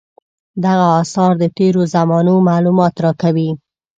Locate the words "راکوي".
3.05-3.49